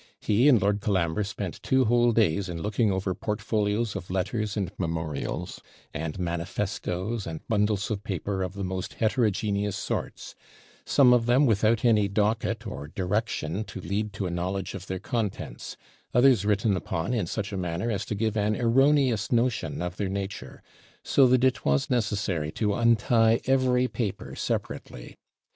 [0.19, 4.71] He and Lord Colambre spent two whole days in looking over portfolios of letters and
[4.79, 5.61] memorials,
[5.93, 10.33] and manifestoes, and bundles of paper of the most heterogeneous sorts;
[10.87, 14.97] some of them without any docket or direction to lead to a knowledge of their
[14.97, 15.77] contents;
[16.15, 20.09] others written upon in such a manner as to give an erroneous notion of their
[20.09, 20.63] nature;
[21.03, 25.15] so that it was necessary to untie every paper separately.